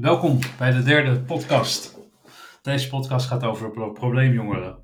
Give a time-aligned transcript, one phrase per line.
[0.00, 1.98] Welkom bij de derde podcast.
[2.62, 4.82] Deze podcast gaat over pro- probleemjongeren.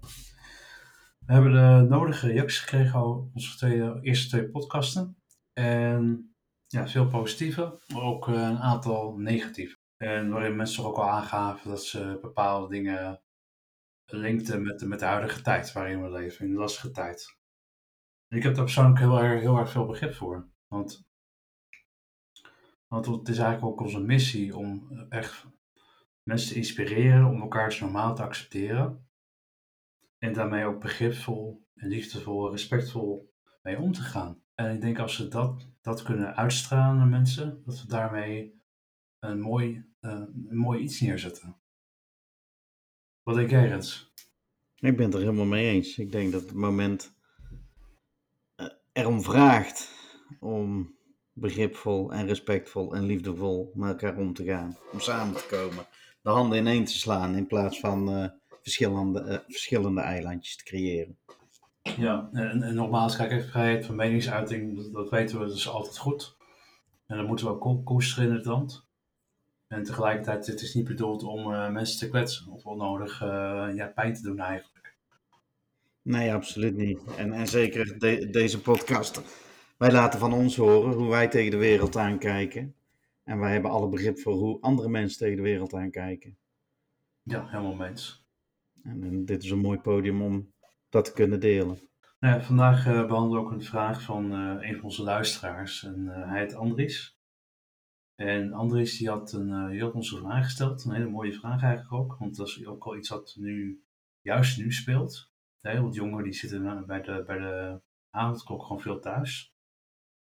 [1.27, 5.17] We hebben de nodige reacties gekregen op onze twee, eerste twee podcasten.
[5.53, 6.35] En
[6.67, 9.77] ja, veel positieve, maar ook eh, een aantal negatieve.
[9.97, 13.23] En waarin mensen toch ook al aangaven dat ze bepaalde dingen
[14.05, 17.39] linkten met de, met de huidige tijd waarin we leven, in de lastige tijd.
[18.29, 20.49] En ik heb daar persoonlijk heel heel erg veel begrip voor.
[20.67, 21.07] Want,
[22.95, 25.47] want het is eigenlijk ook onze missie om echt
[26.23, 29.09] mensen te inspireren om elkaars normaal te accepteren.
[30.19, 34.43] En daarmee ook begripvol en liefdevol, respectvol mee om te gaan.
[34.55, 38.63] En ik denk als we dat, dat kunnen uitstralen naar mensen, dat we daarmee
[39.19, 40.11] een mooi, eh,
[40.49, 41.57] een mooi iets neerzetten.
[43.23, 44.13] Wat denk jij, Rens?
[44.75, 45.99] Ik ben het er helemaal mee eens.
[45.99, 47.17] Ik denk dat het moment
[48.55, 49.93] eh, erom vraagt
[50.41, 50.95] om
[51.35, 54.77] begripvol en respectvol en liefdevol met elkaar om te gaan.
[54.93, 55.87] Om samen te komen.
[56.23, 58.29] De handen ineen te slaan in plaats van eh,
[58.63, 61.19] verschillende, eh, verschillende eilandjes te creëren.
[61.97, 65.69] Ja, en, en nogmaals, kijk, even vrijheid van meningsuiting, dat, dat weten we, dat is
[65.69, 66.37] altijd goed.
[67.07, 68.87] En dat moeten we ook ko- koesteren in het land.
[69.67, 73.21] En tegelijkertijd, het is niet bedoeld om eh, mensen te kwetsen of onnodig
[73.75, 74.97] ja, pijn te doen eigenlijk.
[76.03, 77.01] Nee, absoluut niet.
[77.17, 79.23] En, en zeker de- deze podcast.
[79.85, 82.75] Wij laten van ons horen hoe wij tegen de wereld aankijken.
[83.25, 86.39] En wij hebben alle begrip voor hoe andere mensen tegen de wereld aankijken.
[87.23, 88.27] Ja, helemaal mee eens.
[88.83, 90.53] En, en dit is een mooi podium om
[90.89, 91.79] dat te kunnen delen.
[92.19, 95.85] Nou ja, vandaag eh, behandelen we ook een vraag van eh, een van onze luisteraars.
[95.85, 97.19] En eh, hij heet Andries.
[98.15, 100.85] En Andries die had, een, die had ons een vraag gesteld.
[100.85, 102.17] Een hele mooie vraag eigenlijk ook.
[102.19, 103.85] Want dat is ook al iets wat nu,
[104.21, 105.33] juist nu speelt.
[105.61, 109.54] Heel wat jongeren die zitten bij de, bij de avondklok gewoon veel thuis.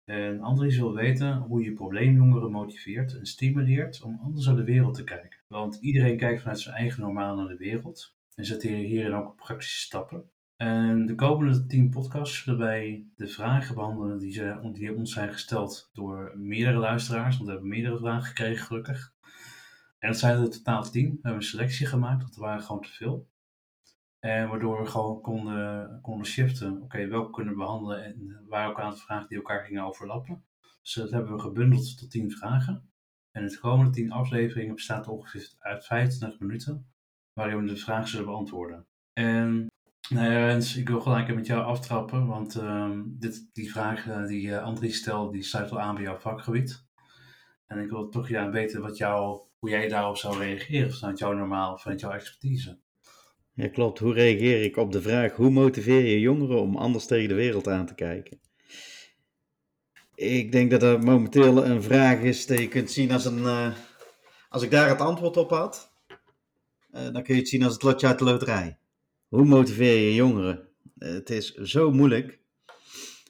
[0.05, 4.93] En Andries wil weten hoe je probleemjongeren motiveert en stimuleert om anders naar de wereld
[4.95, 5.39] te kijken.
[5.47, 8.15] Want iedereen kijkt vanuit zijn eigen normaal naar de wereld.
[8.35, 10.31] En zet hier- hierin ook praktische stappen.
[10.55, 15.31] En de komende tien podcasts zullen wij de vragen behandelen die, ze, die ons zijn
[15.33, 17.35] gesteld door meerdere luisteraars.
[17.35, 19.13] Want we hebben meerdere vragen gekregen, gelukkig.
[19.99, 21.09] En dat zijn er totaal tien.
[21.09, 23.27] We hebben een selectie gemaakt, want er waren gewoon te veel.
[24.25, 26.81] En waardoor we gewoon konden, konden shiften.
[26.81, 28.03] Oké, welke kunnen we behandelen?
[28.03, 30.45] En waren ook een aantal vragen die elkaar gingen overlappen.
[30.81, 32.91] Dus dat hebben we gebundeld tot tien vragen.
[33.31, 36.93] En de komende tien afleveringen bestaat ongeveer uit 25 minuten.
[37.33, 38.87] Waarin we de vragen zullen beantwoorden.
[39.13, 39.67] En
[40.09, 44.47] nou Rens, ik wil gelijk met jou aftrappen, want ehm, dit, die vraag eh, die
[44.47, 46.85] uh, Andries stelt, die sluit wel aan bij jouw vakgebied.
[47.65, 51.33] En ik wil toch ja, weten wat jou, hoe jij daarop zou reageren, vanuit jouw
[51.33, 52.82] normaal, vanuit jouw expertise.
[53.53, 53.99] Ja, klopt.
[53.99, 57.67] Hoe reageer ik op de vraag: hoe motiveer je jongeren om anders tegen de wereld
[57.67, 58.39] aan te kijken?
[60.15, 63.37] Ik denk dat dat momenteel een vraag is die je kunt zien als een.
[63.37, 63.75] Uh,
[64.49, 65.93] als ik daar het antwoord op had,
[66.91, 68.77] uh, dan kun je het zien als het lotje uit de loterij.
[69.27, 70.67] Hoe motiveer je jongeren?
[70.97, 72.39] Het is zo moeilijk.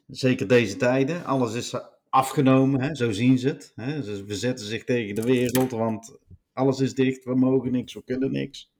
[0.07, 1.25] Zeker deze tijden.
[1.25, 1.75] Alles is
[2.09, 2.95] afgenomen, hè?
[2.95, 3.71] zo zien ze het.
[3.75, 4.03] Hè?
[4.03, 6.17] Ze verzetten zich tegen de wereld, want
[6.53, 7.23] alles is dicht.
[7.23, 8.72] We mogen niks, we kunnen niks.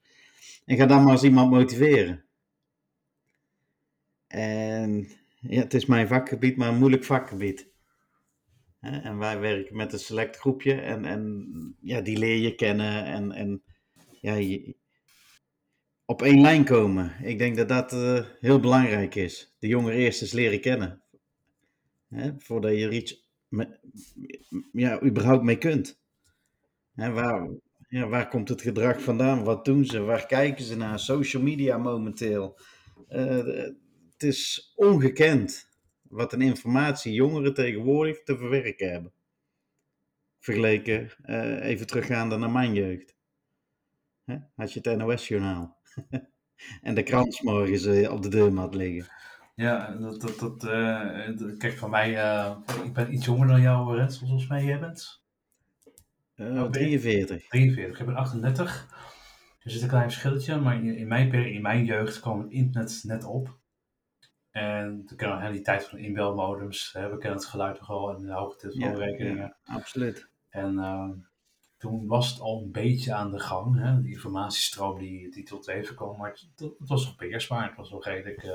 [0.66, 2.26] En ga dan maar eens iemand motiveren.
[4.28, 5.08] En
[5.40, 7.72] ja, het is mijn vakgebied, maar een moeilijk vakgebied.
[8.80, 13.32] En wij werken met een select groepje en, en ja, die leer je kennen en,
[13.32, 13.64] en
[14.22, 14.60] ja,
[16.06, 17.16] op één lijn komen.
[17.24, 19.56] Ik denk dat dat uh, heel belangrijk is.
[19.60, 21.04] De jongeren eerst eens leren kennen.
[22.10, 23.32] Hè, voordat je er iets
[24.72, 26.02] ja, überhaupt mee kunt.
[26.94, 27.50] Hè, waar,
[27.94, 29.44] ja, waar komt het gedrag vandaan?
[29.44, 30.00] Wat doen ze?
[30.00, 31.00] Waar kijken ze naar?
[31.00, 32.60] Social media momenteel.
[33.10, 33.46] Uh,
[34.12, 35.68] het is ongekend
[36.02, 39.14] wat een informatie jongeren tegenwoordig te verwerken hebben.
[40.40, 43.16] Vergeleken, uh, even teruggaande naar mijn jeugd.
[44.26, 44.38] Hè?
[44.56, 45.78] Had je het NOS-journaal.
[46.82, 49.12] en de krant morgens uh, op de deurmat liggen.
[49.56, 52.10] Ja, dat, dat, dat, kijk, van mij,
[52.84, 55.23] ik ben iets jonger dan jou, Rens, volgens mij jij bent.
[56.52, 57.48] Uh, 43.
[57.48, 58.88] 43, ik ben 38.
[59.60, 63.02] Er zit een klein verschilletje, maar in, in, mijn, in mijn jeugd kwam het internet
[63.04, 63.58] net op.
[64.52, 68.32] En we kennen die tijd van inbelmodems, hè, we kennen het geluid nogal en de
[68.32, 69.38] hoge telefoonrekeningen.
[69.38, 70.30] Ja, ja, absoluut.
[70.50, 71.10] En uh,
[71.78, 75.68] toen was het al een beetje aan de gang, hè, die informatiestroom die, die tot
[75.68, 78.44] leven kwam, maar het, het was nog beheersbaar, het was nog redelijk...
[78.44, 78.52] Uh,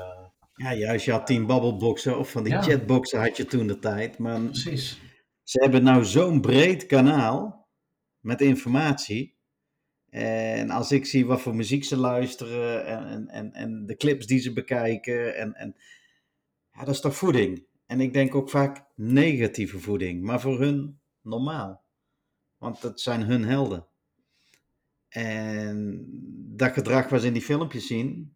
[0.53, 2.61] ja, juist, je had tien babbelboxen of van die ja.
[2.61, 5.01] chatboxen had je toen de tijd, maar Precies.
[5.43, 7.58] ze hebben nou zo'n breed kanaal
[8.19, 9.37] met informatie.
[10.09, 14.39] En als ik zie wat voor muziek ze luisteren en, en, en de clips die
[14.39, 15.75] ze bekijken, en, en
[16.73, 17.65] ja, dat is toch voeding.
[17.85, 21.83] En ik denk ook vaak negatieve voeding, maar voor hun normaal.
[22.57, 23.85] Want dat zijn hun helden.
[25.09, 26.05] En
[26.55, 28.33] dat gedrag wat ze in die filmpjes zien,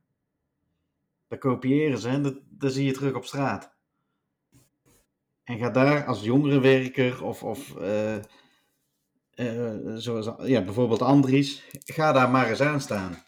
[1.27, 3.74] dat kopiëren ze en dat, zie je terug op straat.
[5.44, 8.18] En ga daar als jongerenwerker of, of uh,
[9.35, 13.24] uh, zoals ja, bijvoorbeeld Andries, ga daar maar eens aan staan.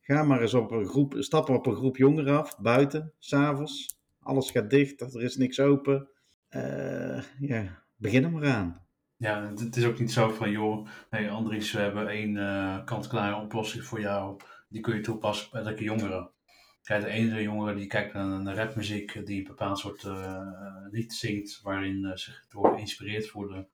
[0.00, 3.98] Ga maar eens op een groep, stap op een groep jongeren af, buiten, s'avonds.
[4.20, 6.08] Alles gaat dicht, er is niks open.
[6.50, 8.86] Uh, ja, begin er maar aan.
[9.16, 13.42] Ja, het is ook niet zo van, joh, hey Andries, we hebben één uh, kant-klare
[13.42, 14.40] oplossing voor jou.
[14.68, 16.30] Die kun je toepassen bij elke jongere.
[16.82, 20.06] Kijk, de ene jongere die kijkt naar, naar rapmuziek, die een bepaald soort
[20.90, 23.68] lied zingt, waarin zich door geïnspireerd voelen.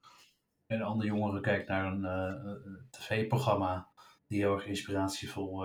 [0.73, 3.89] En de andere jongere kijkt naar een tv-programma
[4.27, 5.65] die heel erg inspiratievol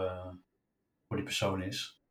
[1.08, 2.02] voor die persoon is.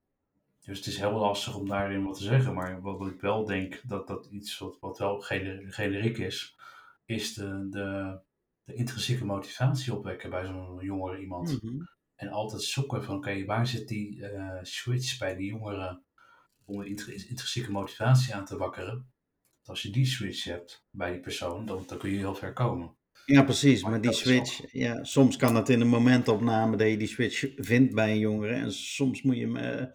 [0.60, 2.54] Dus het is heel lastig om daarin wat te zeggen.
[2.54, 6.58] Maar wat, ik wel denk dat dat iets wat, wat wel generiek is,
[7.04, 8.18] is de, de,
[8.64, 11.62] de intrinsieke motivatie opwekken bij zo'n jongere iemand.
[11.62, 11.84] Mhm.
[12.14, 16.04] En altijd zoeken van oké, waar zit die uh, switch bij die jongeren
[16.64, 16.88] om de
[17.28, 19.10] intrinsieke motivatie aan te wakkeren.
[19.66, 22.96] Als je die switch hebt bij die persoon, dan, dan kun je heel ver komen.
[23.26, 23.82] Ja, precies.
[23.82, 27.94] Maar, die switch, ja, soms kan dat in een momentopname dat je die switch vindt
[27.94, 28.54] bij een jongere.
[28.54, 29.86] En soms moet je hem uh,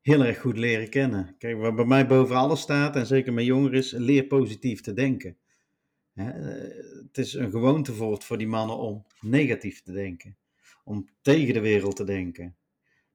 [0.00, 1.34] heel erg goed leren kennen.
[1.38, 4.92] Kijk, wat bij mij boven alles staat, en zeker met jongeren, is leer positief te
[4.92, 5.36] denken.
[6.12, 6.24] Hè?
[7.06, 10.36] het is een gewoonte voor, voor die mannen om negatief te denken.
[10.84, 12.56] Om tegen de wereld te denken.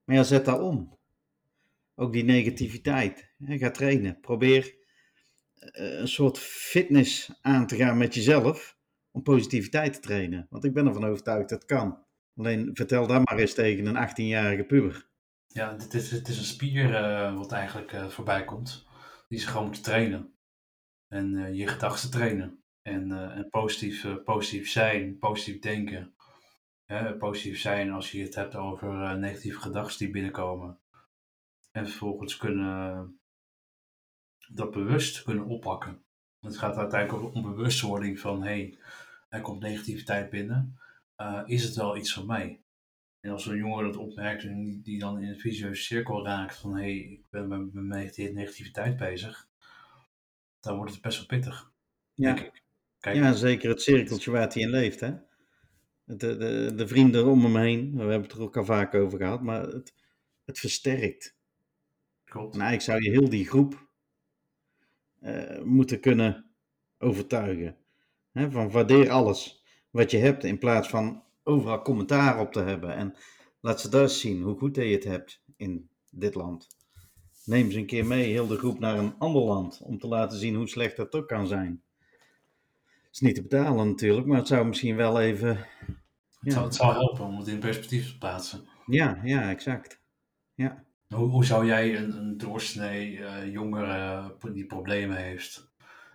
[0.04, 0.98] Maar ja, zet dat om.
[1.94, 3.30] Ook die negativiteit.
[3.44, 3.58] Hè?
[3.58, 4.20] Ga trainen.
[4.20, 4.74] Probeer
[5.60, 8.76] een soort fitness aan te gaan met jezelf
[9.10, 10.46] om positiviteit te trainen.
[10.50, 12.06] Want ik ben ervan overtuigd dat kan.
[12.36, 15.08] Alleen vertel dat maar eens tegen een 18-jarige puber.
[15.46, 18.86] Ja, het is, het is een spier uh, wat eigenlijk uh, voorbij komt.
[19.28, 20.32] Die is gewoon moet trainen.
[21.08, 22.62] En je gedachten trainen.
[22.82, 26.14] En, en positief, positief zijn, positief denken.
[27.18, 30.80] positief zijn als je het hebt over negatieve gedachten die binnenkomen.
[31.70, 33.18] En vervolgens kunnen
[34.52, 36.02] dat bewust kunnen oppakken.
[36.40, 38.78] Het gaat uiteindelijk om bewustwording van hey,
[39.28, 40.78] er komt negativiteit binnen.
[41.16, 42.62] Uh, is het wel iets van mij?
[43.20, 46.76] En als een jongen dat opmerkt en die dan in een visueuze cirkel raakt van
[46.76, 49.48] hé, hey, ik ben met, met negativiteit bezig,
[50.60, 51.72] dan wordt het best wel pittig.
[52.14, 52.50] Ja,
[53.00, 55.00] Kijk, ja zeker het cirkeltje waar hij in leeft.
[55.00, 55.14] Hè?
[56.04, 59.18] De, de, de vrienden om hem heen, we hebben het er ook al vaak over
[59.18, 59.94] gehad, maar het,
[60.44, 61.36] het versterkt.
[62.24, 62.54] Klopt.
[62.54, 63.87] En eigenlijk zou je heel die groep
[65.22, 66.46] uh, moeten kunnen
[66.98, 67.76] overtuigen.
[68.32, 72.94] Hè, van waardeer alles wat je hebt in plaats van overal commentaar op te hebben.
[72.94, 73.14] En
[73.60, 76.66] laat ze daar zien hoe goed je het hebt in dit land.
[77.44, 79.80] Neem ze een keer mee, heel de groep, naar een ander land.
[79.82, 81.82] Om te laten zien hoe slecht dat ook kan zijn.
[82.86, 85.66] Het is niet te betalen natuurlijk, maar het zou misschien wel even...
[86.40, 88.68] Het, zou, het zou helpen om het in perspectief te plaatsen.
[88.86, 90.00] Ja, ja, exact.
[90.54, 90.84] Ja.
[91.14, 95.70] Hoe, zou jij een, een doorsnee uh, jongere die problemen heeft,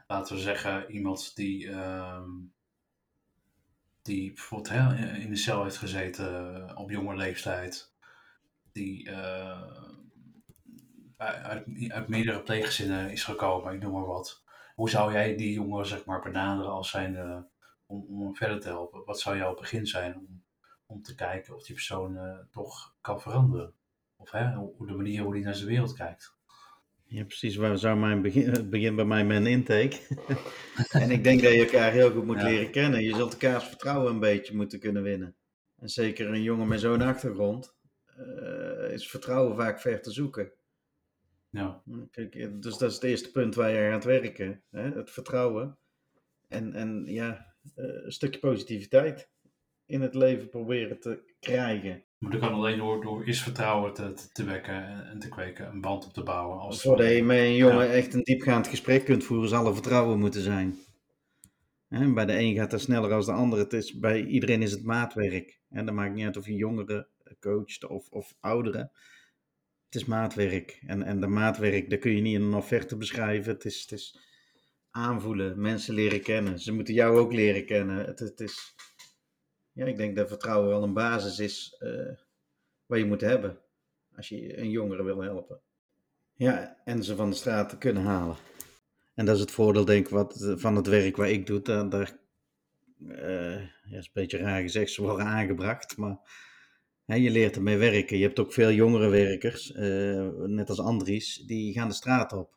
[0.08, 2.24] laten we zeggen iemand die, uh,
[4.02, 7.94] die bijvoorbeeld in de cel heeft gezeten op jonge leeftijd,
[8.72, 9.62] die uh,
[11.18, 14.44] uit, uit meerdere pleeggezinnen is gekomen, ik noem maar wat.
[14.76, 17.18] Hoe zou jij die jongen zeg maar benaderen als zijn,
[17.86, 19.06] om, om hem verder te helpen?
[19.06, 20.44] Wat zou jouw begin zijn om,
[20.86, 23.74] om te kijken of die persoon toch kan veranderen?
[24.24, 24.52] Of hè,
[24.86, 26.36] de manier hoe hij naar zijn wereld kijkt.
[27.06, 27.56] Ja, precies.
[27.56, 30.00] Waar zou mijn begin, het begin bij mij een intake.
[31.04, 33.04] en ik denk dat je elkaar heel goed moet leren kennen.
[33.04, 35.36] Je zult elkaars vertrouwen een beetje moeten kunnen winnen.
[35.80, 37.76] En zeker een jongen met zo'n achtergrond
[38.20, 40.52] uh, is vertrouwen vaak ver te zoeken.
[41.50, 41.84] Ja.
[42.12, 44.64] Kijk, eh, dus dat is het eerste punt waar je gaat werken.
[44.70, 44.92] Hè?
[44.92, 45.78] Het vertrouwen.
[46.48, 49.30] En, en ja, uh, een stukje positiviteit
[49.86, 52.04] in het leven proberen te krijgen.
[52.24, 55.82] Maar dat kan alleen door, door is vertrouwen te, te, wekken en, te kweken, een
[55.82, 56.60] band op te bouwen.
[56.60, 60.20] Als Voordat je met een jongen echt een diepgaand gesprek kunt voeren, zal er vertrouwen
[60.20, 60.78] moeten zijn.
[61.90, 63.60] En bij de een gaat het sneller dan de ander.
[63.60, 65.60] Het is, bij iedereen is het maatwerk.
[65.70, 67.08] En dat maakt niet uit of je jongeren
[67.40, 68.92] coacht of, of ouderen.
[69.86, 70.82] Het is maatwerk.
[70.86, 73.54] En, en de maatwerk, dat kun je niet in een offerte beschrijven.
[73.54, 74.20] Het is, het is
[74.92, 76.60] aanvoelen, mensen leren kennen.
[76.60, 78.06] Ze moeten jou ook leren kennen.
[78.06, 78.76] Het, het is
[79.74, 82.12] ja, ik denk dat vertrouwen wel een basis is uh,
[82.86, 83.58] wat je moet hebben
[84.16, 85.60] als je een jongere wil helpen.
[86.34, 88.36] Ja, en ze van de straat te kunnen halen.
[89.14, 91.62] En dat is het voordeel, denk ik, wat, van het werk wat ik doe.
[91.62, 92.18] Daar,
[93.00, 96.18] uh, ja, is een beetje raar gezegd, ze worden aangebracht, maar
[97.06, 98.18] hè, je leert ermee werken.
[98.18, 102.56] Je hebt ook veel jongere werkers, uh, net als Andries, die gaan de straat op.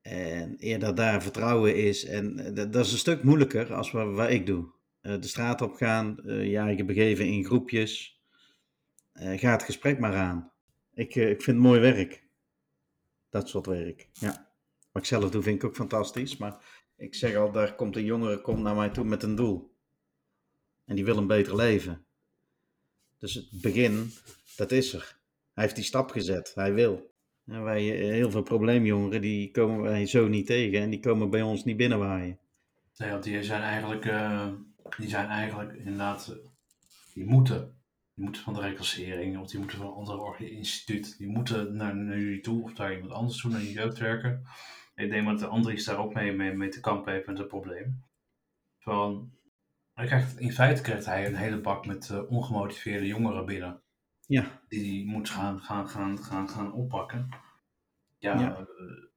[0.00, 4.46] En eerder daar vertrouwen is, en dat, dat is een stuk moeilijker als wat ik
[4.46, 4.78] doe.
[5.00, 8.20] De straat op gaan, ja, je begeven in groepjes.
[9.12, 10.52] ga het gesprek maar aan.
[10.94, 12.24] Ik, ik vind het mooi werk.
[13.30, 14.48] Dat soort werk, ja.
[14.92, 16.36] Wat ik zelf doe, vind ik ook fantastisch.
[16.36, 19.74] Maar ik zeg al, daar komt een jongere komt naar mij toe met een doel.
[20.84, 22.04] En die wil een beter leven.
[23.18, 24.12] Dus het begin,
[24.56, 25.18] dat is er.
[25.52, 26.52] Hij heeft die stap gezet.
[26.54, 27.14] Hij wil.
[27.46, 30.80] En wij, heel veel probleemjongeren, die komen wij zo niet tegen.
[30.80, 32.38] En die komen bij ons niet binnenwaaien.
[32.96, 34.04] Nee, want die zijn eigenlijk,
[34.96, 36.36] die zijn eigenlijk inderdaad,
[37.14, 37.80] die moeten,
[38.14, 41.96] die moeten van de reclassering of die moeten van een ander instituut, die moeten naar,
[41.96, 44.40] naar jullie toe of daar iemand anders toe, naar je jeugdwerker.
[44.94, 47.48] Ik denk dat de Andries daar ook mee, mee, mee te kampen heeft met het
[47.48, 48.04] probleem.
[48.78, 49.32] Van,
[49.94, 53.82] hij krijgt, in feite krijgt hij een hele bak met uh, ongemotiveerde jongeren binnen.
[54.26, 54.60] Ja.
[54.68, 57.28] Die hij moet gaan, gaan, gaan, gaan, gaan oppakken.
[58.18, 58.58] Ja, ja.
[58.58, 59.09] Uh,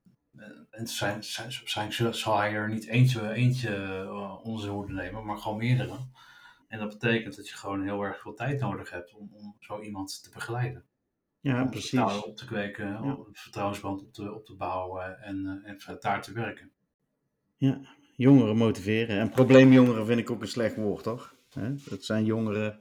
[0.70, 1.52] en zijn, zijn,
[1.94, 5.98] zijn, zal hij er niet eentje, eentje uh, onder zijn hoede nemen, maar gewoon meerdere.
[6.68, 9.82] En dat betekent dat je gewoon heel erg veel tijd nodig hebt om, om zo
[9.82, 10.84] iemand te begeleiden.
[11.40, 11.90] Ja, om precies.
[11.90, 13.18] Vertrouwen op te kweken, ja.
[13.32, 16.72] vertrouwensband op te, op te bouwen en, en daar te werken.
[17.58, 17.82] Ja,
[18.16, 19.20] jongeren motiveren.
[19.20, 21.36] En probleemjongeren vind ik ook een slecht woord, toch?
[21.90, 22.80] Dat zijn jongeren,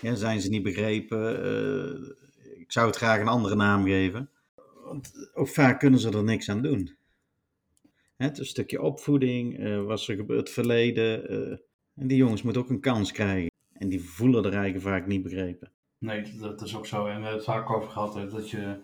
[0.00, 1.46] ja, zijn ze niet begrepen.
[1.46, 4.30] Uh, ik zou het graag een andere naam geven.
[4.88, 6.96] Want ook vaak kunnen ze er niks aan doen.
[8.16, 11.32] Het is een stukje opvoeding, uh, was er gebeurd het verleden.
[11.32, 11.58] Uh,
[11.94, 13.50] en die jongens moeten ook een kans krijgen.
[13.72, 15.72] En die voelen er eigenlijk vaak niet begrepen.
[15.98, 16.98] Nee, dat is ook zo.
[16.98, 18.80] En we hebben het vaak over gehad dat je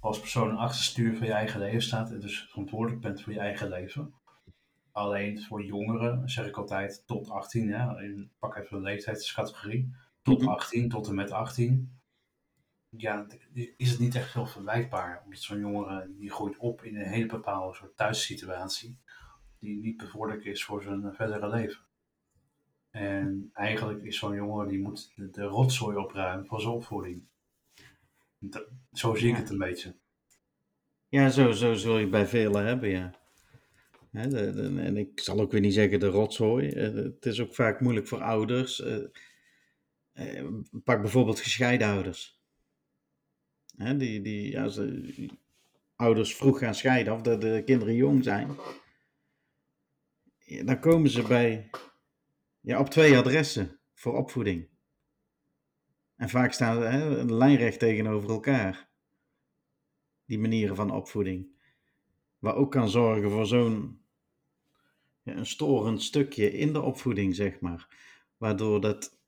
[0.00, 2.10] als persoon achter stuur van je eigen leven staat.
[2.10, 4.14] En dus verantwoordelijk bent voor je eigen leven.
[4.92, 7.68] Alleen voor jongeren zeg ik altijd tot 18.
[7.68, 7.96] Ja,
[8.38, 9.94] pak even de leeftijdscategorie.
[10.22, 10.88] Tot 18, mhm.
[10.90, 11.99] tot en met 18.
[12.96, 13.26] Ja,
[13.76, 15.22] is het niet echt veel verwijtbaar.
[15.24, 18.98] Omdat zo'n jongere die groeit op in een hele bepaalde soort thuissituatie.
[19.58, 21.80] Die niet bevorderlijk is voor zijn verdere leven.
[22.90, 27.22] En eigenlijk is zo'n jongen die moet de, de rotzooi opruimen van zijn opvoeding.
[28.92, 29.94] zo zie ik het een beetje.
[31.08, 33.14] Ja, zo, zo zul je bij velen hebben, ja.
[34.12, 36.68] en ik zal ook weer niet zeggen de rotzooi.
[36.68, 38.80] Eh, het is ook vaak moeilijk voor ouders.
[38.80, 39.04] Eh,
[40.12, 40.46] eh,
[40.84, 42.39] pak bijvoorbeeld gescheiden ouders.
[43.80, 45.28] Die, die, als de
[45.96, 48.56] ouders vroeg gaan scheiden of dat de kinderen jong zijn,
[50.64, 51.70] dan komen ze bij
[52.60, 54.68] ja, op twee adressen voor opvoeding.
[56.16, 58.88] En vaak staan hè, lijnrecht tegenover elkaar.
[60.24, 61.46] Die manieren van opvoeding.
[62.38, 64.00] Wat ook kan zorgen voor zo'n
[65.22, 67.88] ja, een storend stukje in de opvoeding, zeg maar.
[68.36, 69.18] Waardoor dat,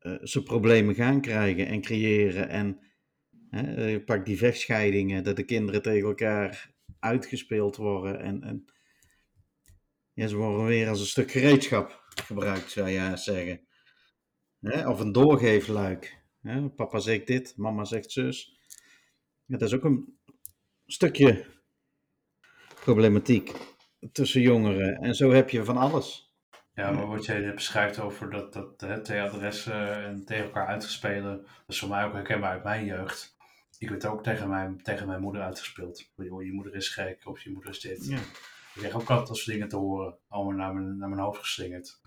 [0.00, 2.48] uh, ze problemen gaan krijgen en creëren.
[2.48, 2.80] En
[3.56, 8.20] hè, je pakt die vechtscheidingen, dat de kinderen tegen elkaar uitgespeeld worden.
[8.20, 8.64] En, en
[10.12, 13.60] ja, ze worden weer als een stuk gereedschap gebruikt, zou je zeggen.
[14.86, 16.20] Of een doorgeefluik.
[16.76, 18.58] Papa zegt dit, mama zegt zus.
[19.46, 20.18] Dat is ook een
[20.86, 21.44] stukje
[22.80, 23.52] problematiek
[24.12, 24.96] tussen jongeren.
[24.96, 26.34] En zo heb je van alles.
[26.74, 31.68] Ja, maar wat jij beschrijft over dat, dat hè, adressen en tegen elkaar uitgespelen, dat
[31.68, 33.31] is voor mij ook herkenbaar uit mijn jeugd.
[33.82, 36.10] Ik werd ook tegen mijn, tegen mijn moeder uitgespeeld.
[36.16, 38.06] Je moeder is gek of je moeder is dit.
[38.06, 38.16] Ja.
[38.16, 42.00] Ik kreeg ook altijd als dingen te horen, allemaal naar mijn, naar mijn hoofd geslingerd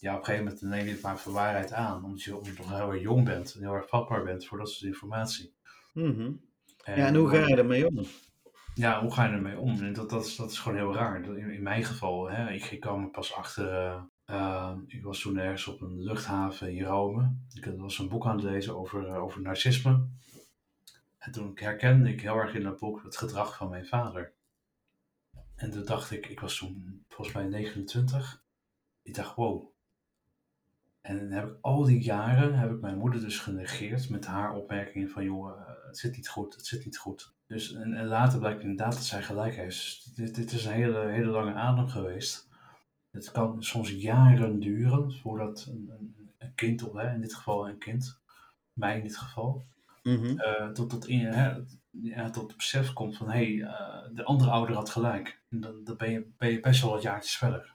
[0.00, 2.04] ja, op een gegeven moment neem je het maar voor waarheid aan.
[2.04, 4.58] Omdat je, omdat je nog heel erg jong bent en heel erg vatbaar bent voor
[4.58, 5.54] dat soort informatie.
[5.92, 6.46] Mm
[6.84, 8.04] en, ja, en hoe ga je ermee om?
[8.74, 9.82] Ja, hoe ga je ermee om?
[9.82, 11.24] En dat, dat, is, dat is gewoon heel raar.
[11.24, 13.94] In, in mijn geval, hè, ik, ik kwam er pas achter.
[14.26, 17.36] Uh, ik was toen ergens op een luchthaven in Rome.
[17.52, 20.08] Ik was een boek aan het lezen over, uh, over narcisme.
[21.28, 24.32] En toen herkende ik heel erg in dat boek het gedrag van mijn vader.
[25.54, 28.42] En toen dacht ik, ik was toen volgens mij 29.
[29.02, 29.68] Ik dacht, wow,
[31.00, 35.08] en heb ik al die jaren heb ik mijn moeder dus genegeerd met haar opmerkingen
[35.08, 37.34] van joh, eh, het zit niet goed, het zit niet goed.
[37.46, 40.16] Dus en, en later blijkt inderdaad dat zij gelijk heeft.
[40.16, 42.48] Dit, dit is een hele, hele lange adem geweest.
[43.10, 47.68] Het kan soms jaren duren voordat een, een, een kind, of hè, in dit geval
[47.68, 48.20] een kind,
[48.72, 49.66] mij in dit geval,
[50.08, 50.36] mm
[50.72, 51.52] tot, tot, in, hè,
[51.90, 55.42] ja, tot het besef komt van hé, hey, uh, de andere ouder had gelijk.
[55.50, 57.74] En dan, dan ben, je, ben je best wel wat jaartjes verder.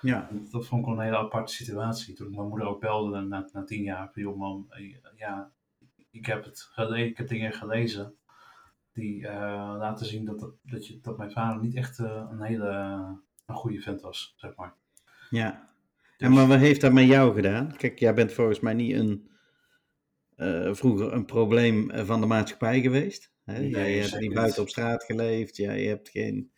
[0.00, 0.28] Ja.
[0.50, 2.14] Dat vond ik wel een hele aparte situatie.
[2.14, 4.10] Toen ik mijn moeder ook belde na, na tien jaar.
[4.12, 5.50] Van, joh man, eh, ja,
[6.10, 8.14] ik heb, het ik heb dingen gelezen
[8.92, 9.30] die uh,
[9.78, 12.68] laten zien dat, dat, dat, je, dat mijn vader niet echt een hele
[13.46, 14.74] een goede vent was, zeg maar.
[15.30, 15.68] Ja.
[16.16, 16.28] Dus...
[16.28, 17.76] En maar wat heeft dat met jou gedaan?
[17.76, 19.29] Kijk, jij bent volgens mij niet een,
[20.40, 23.32] uh, vroeger een probleem van de maatschappij geweest.
[23.44, 23.58] Hè?
[23.58, 26.50] Nee, jij hebt niet buiten op straat geleefd, jij hebt geen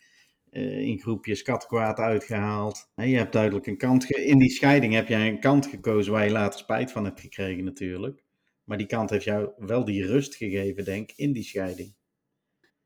[0.51, 2.91] eh, in groepjes kattenkwaad uitgehaald.
[2.95, 4.11] Hè, je hebt duidelijk een kant...
[4.11, 7.65] In die scheiding heb jij een kant gekozen waar je later spijt van hebt gekregen
[7.65, 8.23] natuurlijk.
[8.65, 11.95] Maar die kant heeft jou wel die rust gegeven, denk ik, in die scheiding.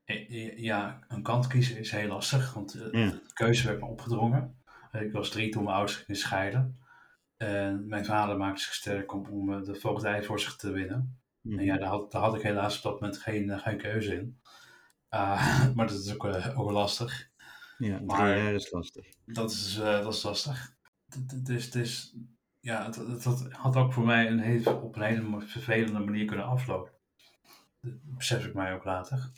[0.05, 3.09] Eh, Ja, een kant kiezen is heel lastig, want eh, Ja.
[3.09, 4.55] de keuze werd me opgedrongen.
[4.91, 6.79] Eh, Ik was drie toen mijn ouders gingen scheiden.
[7.37, 11.19] En mijn vader maakte zich sterk om, om eh, de voogdij voor zich te winnen.
[11.41, 11.59] Mhm.
[11.59, 14.15] En ja, daar had, daar had ik helaas op dat moment geen, eh, geen keuze
[14.15, 14.39] in.
[15.09, 17.29] Ah, maar dat is ook, eh, ook lastig.
[17.77, 19.05] Ja, maar- jaar is lastig.
[19.25, 20.75] Dat is, eh, dat is lastig.
[21.43, 22.15] Het is,
[22.59, 26.91] ja, het had ook voor mij een hele, op een hele vervelende manier kunnen aflopen.
[27.81, 29.31] Dat besef ik mij ook later.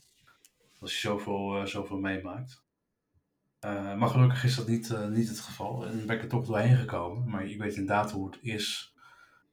[0.79, 2.63] Als je zoveel, zoveel meemaakt.
[3.59, 5.85] Eh, maar gelukkig is dat niet, eh, niet het geval.
[5.85, 7.29] En ben ik er toch doorheen gekomen.
[7.29, 8.93] Maar ik weet inderdaad hoe het is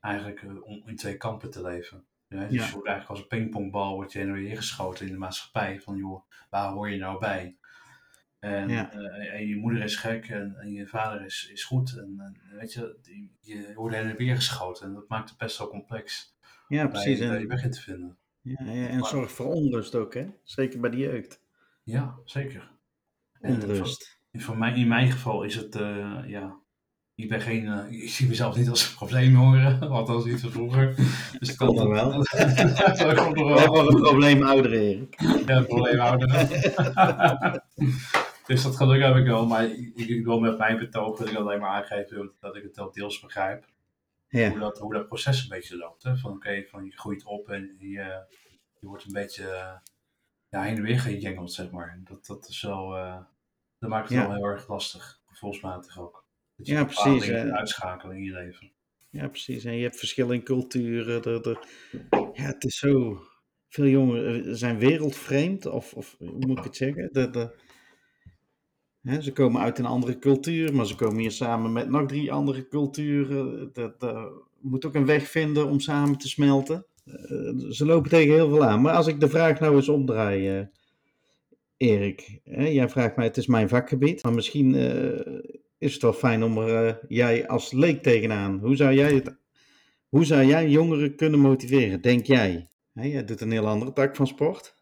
[0.01, 2.05] eigenlijk eh, om in twee kampen te leven.
[2.29, 2.65] Ja, dus Ja.
[2.67, 5.81] je wordt eigenlijk als een pingpongbal wordt je heen en weer geschoten in de maatschappij.
[5.81, 7.57] Van joh, waar hoor je nou bij?
[8.39, 8.93] En, Ja.
[9.33, 11.97] en je moeder is gek en, en je vader is, is goed.
[11.97, 14.87] En, en weet je, die- je wordt heen en weer geschoten.
[14.87, 16.37] En dat maakt het best wel complex
[16.69, 17.19] Ja, precies.
[17.19, 18.17] bij je weg in te vinden.
[18.41, 20.27] ja, ja, en zorg voor onrust ook, hè?
[20.43, 21.43] Zeker bij de jeugd.
[21.83, 22.71] Ja, zeker.
[23.41, 24.19] En Onrust.
[24.33, 26.57] voor, voor mij, in mijn geval is het, eh, ja,
[27.15, 30.95] ik ben geen, eh, ik zie mezelf niet als een probleemjongere, althans niet van vroeger.
[31.39, 32.11] Dus Dat komt nog wel.
[32.97, 33.89] dat komt nog We wel.
[33.89, 35.21] een probleem ouder, Erik.
[35.47, 36.29] Ja, probleemhouder.
[38.47, 41.37] dus dat geluk heb ik wel, maar ik, ik wil met mijn betoog wil ik
[41.37, 43.65] alleen maar aangeven dat ik het wel deels begrijp.
[44.29, 46.03] Hoe, Ja, dat, hoe dat proces een beetje loopt.
[46.03, 46.17] Hè?
[46.17, 48.25] Van oké, van je groeit op en je,
[48.81, 49.73] je wordt een beetje eh,
[50.49, 52.01] ja, heen en weer gejengeld, zeg maar.
[52.05, 53.19] Dat, dat is wel, eh,
[53.79, 54.27] dat maakt het Ja.
[54.27, 56.25] wel heel erg lastig, gevoelsmatig ook.
[56.57, 57.45] Dat Ja, bepaalde precies, dingen hè.
[57.47, 58.73] kunt uitschakelen in je leven.
[59.11, 59.65] ja, precies.
[59.65, 61.23] En je hebt verschillende culturen.
[61.23, 61.67] Er, er-
[62.33, 63.21] ja, het is zo...
[63.69, 67.09] Veel jongeren eh, zijn wereldvreemd, of, of hoe moet ik het zeggen?
[67.13, 67.55] De,
[69.21, 72.69] ze komen uit een andere cultuur, maar ze komen hier samen met nog drie andere
[72.69, 73.73] culturen.
[73.73, 76.87] Dat moet ook een weg vinden om samen te smelten.
[77.07, 78.81] Eh, ze lopen tegen heel veel aan.
[78.81, 80.67] Maar als ik de vraag nou eens omdraai, eh,
[81.77, 82.41] Erik.
[82.45, 85.43] Hè, jij vraagt mij, het is mijn vakgebied, maar misschien eh,
[85.79, 88.59] is het wel fijn om er jij als leek tegenaan.
[88.59, 89.37] Hoe zou jij het,
[90.09, 92.69] hoe zou jij jongeren kunnen motiveren, denk jij?
[92.93, 94.75] Hè, jij doet een heel andere tak van sport.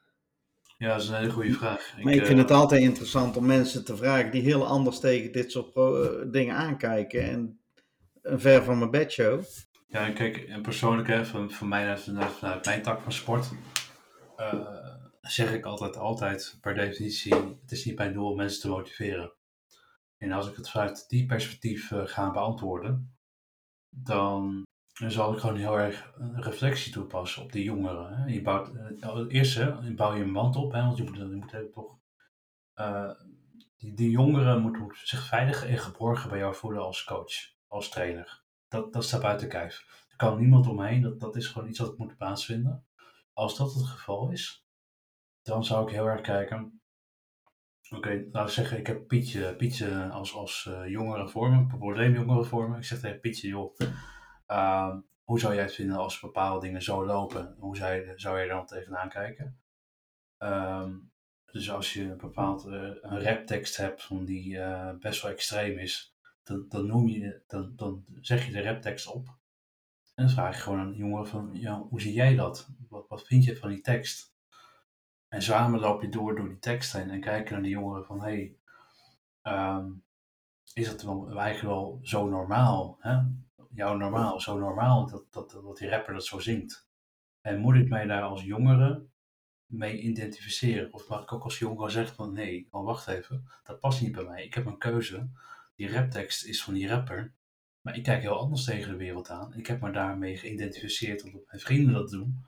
[0.78, 1.94] Ja, dat is een hele goede vraag.
[2.02, 5.32] Maar ik eh, vind het altijd interessant om mensen te vragen die heel anders tegen
[5.32, 5.72] dit soort
[6.32, 7.22] dingen aankijken.
[7.22, 7.60] En
[8.22, 9.42] een ver van mijn bedshow.
[9.94, 13.50] Ja, kijk, persoonlijk, hè, van, van mij vanuit, mijn tak van sport,
[14.36, 18.68] eh, zeg ik altijd, altijd per definitie, het is niet mijn doel om mensen te
[18.68, 19.32] motiveren.
[20.18, 23.16] En als ik het vanuit die perspectief eh, ga beantwoorden,
[23.88, 28.16] dan, zal ik gewoon heel erg een reflectie toepassen op die jongeren.
[28.16, 28.24] Hè.
[28.24, 31.16] Je bouwt, eh, het eerste, je bouw je een band op, hè, want je moet,
[31.16, 31.98] je moet toch,
[32.74, 33.10] eh,
[33.76, 37.32] die, die jongeren moeten zich veilig en geborgen bij jou voelen als coach,
[37.66, 38.43] als trainer
[38.74, 40.04] dat, dat staat buiten kijf.
[40.10, 42.86] Er kan niemand omheen, dat, dat is gewoon iets wat moet plaatsvinden.
[43.32, 44.66] Als dat het geval is,
[45.42, 46.80] dan zou ik heel erg kijken.
[47.90, 52.44] Oké, laten we zeggen, ik heb Pietje, Pietje als, als eh, jongere voor me, probleemjongere
[52.44, 52.76] voor.
[52.76, 53.76] Ik zeg tegen Pietje, joh,
[54.46, 57.54] ehm, hoe zou jij het vinden als bepaalde dingen zo lopen?
[57.58, 59.60] Hoe zou zou je er dan tegenaan kijken?
[60.38, 60.92] Ehm,
[61.52, 65.78] dus als je een bepaald eh, een raptekst hebt van die eh, best wel extreem
[65.78, 66.13] is,
[66.44, 67.42] dan, dan, noem je,
[67.76, 69.26] dan, zeg je de raptekst op.
[70.14, 72.68] En dan vraag je gewoon aan de jongen van, ja, hoe zie jij dat?
[72.88, 74.34] Wat, wat vind je van die tekst?
[75.28, 78.20] En samen loop je door, door die tekst heen en kijken naar die jongeren van,
[78.20, 78.56] hé, hey,
[79.42, 79.90] ehm,
[80.74, 82.96] is dat wel, eigenlijk wel zo normaal?
[83.00, 83.20] Hè?
[83.70, 86.88] Jouw normaal, zo normaal dat, dat, dat die rapper dat zo zingt.
[87.40, 89.06] En moet ik mij daar als jongere
[89.66, 90.92] mee identificeren?
[90.92, 94.12] Of mag ik ook als jongere zeggen van, nee, oh, wacht even, dat past niet
[94.12, 94.44] bij mij.
[94.44, 95.28] Ik heb een keuze
[95.76, 97.32] die raptekst is van die rapper.
[97.80, 99.54] Maar ik kijk heel anders tegen de wereld aan.
[99.54, 102.44] Ik heb me daarmee geïdentificeerd omdat mijn vrienden dat doen.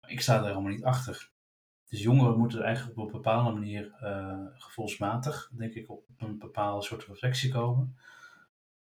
[0.00, 1.30] Maar ik sta er helemaal niet achter.
[1.88, 6.84] Dus jongeren moeten eigenlijk op een bepaalde manier eh, gevoelsmatig, denk ik, op een bepaalde
[6.84, 7.96] soort reflectie komen.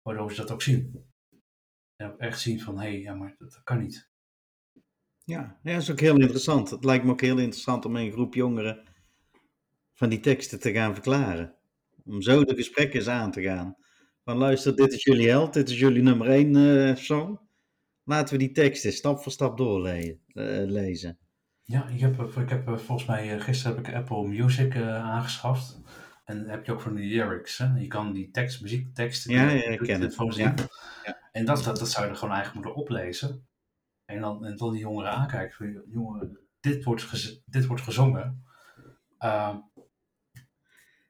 [0.03, 1.05] Waardoor ze dat ook zien.
[1.97, 4.09] En ook echt zien van, hé, hey, ja, maar dat, dat kan niet.
[5.25, 6.71] Ja, ja, dat is ook heel interessant.
[6.71, 8.83] Het lijkt me ook heel interessant om een groep jongeren
[9.95, 11.54] van die teksten te gaan verklaren.
[12.05, 13.77] Om zo de gesprekken eens aan te gaan.
[14.25, 17.39] Van luister, dit is jullie held, dit is jullie nummer één eh, song.
[18.05, 21.19] Laten we die teksten stap voor stap doorlezen.
[21.67, 24.97] Ja, ik heb, ik heb eh, volgens mij, eh, gisteren heb ik Apple Music eh,
[24.97, 25.81] aangeschaft.
[26.25, 27.59] En dan heb je ook van die lyrics.
[27.59, 27.75] Hè?
[27.75, 30.15] Je kan die tekst, muziekteksten, Ja, ja, ik ken het.
[30.17, 30.31] Ja.
[30.33, 30.55] zien.
[31.33, 33.47] En dat, dat, dat zou je er gewoon eigenlijk moeten oplezen.
[34.05, 35.85] En dan, en dan die jongeren aankijken.
[35.87, 38.45] Jongen, dit wordt, dit wordt gezongen.
[39.19, 39.57] Ehm,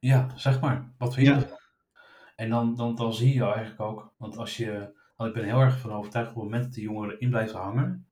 [0.05, 0.93] Ja, zeg maar.
[0.99, 1.41] Wat vind je Ja.
[1.41, 1.59] ervan?
[2.37, 5.61] En dan, dan, dan zie je eigenlijk ook, want als je, want ik ben heel
[5.61, 8.09] erg van overtuigd op het moment dat de jongeren in blijven hangen,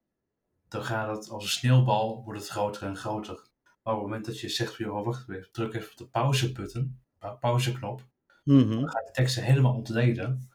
[0.69, 3.35] dan gaat het als een sneeuwbal, wordt het groter en groter.
[3.83, 6.07] Maar op het moment dat je zegt van, joh, wacht even, druk even op de
[6.07, 8.07] pauzebutton, pa- pauzeknop,
[8.45, 8.87] Mhm.
[8.87, 10.51] ga de teksten helemaal ontleden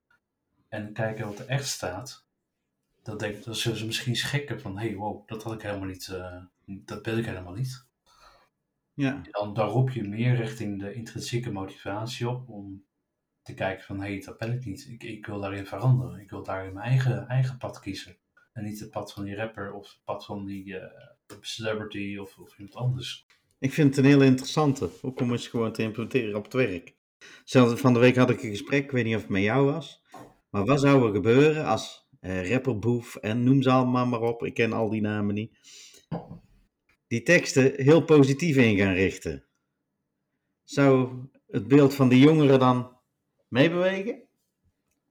[0.68, 2.26] en kijken wat er echt staat,
[3.04, 5.88] dan denk dan zullen ze misschien schrikken van, hé, hey, wow, dat had ik helemaal
[5.88, 7.87] niet, eh, dat ben ik helemaal niet.
[8.98, 9.22] Ja.
[9.32, 12.86] Dan, dan roep je meer richting de intrinsieke motivatie op om
[13.42, 14.88] te kijken van, hé, hey, dat ben ik niet.
[14.90, 16.20] Ik, ik wil daarin veranderen.
[16.20, 18.18] Ik wil daarin mijn eigen, eigen pad kiezen.
[18.54, 22.38] En niet het pad van die rapper of het pad van die eh, celebrity of,
[22.38, 23.26] of iemand anders.
[23.60, 26.96] Ik vind het een hele interessante, ook om eens gewoon te implementeren op het werk.
[27.44, 29.72] Zelfs van de week had ik een gesprek, ik weet niet of het met jou
[29.72, 30.04] was,
[30.50, 34.44] maar wat zou er gebeuren als eh, rapper Boef en noem ze allemaal maar op,
[34.44, 35.58] ik ken al die namen niet,
[37.08, 39.44] die teksten heel positief in gaan richten?
[40.64, 41.10] Zou
[41.48, 42.98] het beeld van de jongeren dan
[43.48, 44.22] meebewegen?